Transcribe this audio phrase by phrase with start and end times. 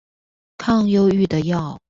[0.57, 1.79] 抗憂鬱的藥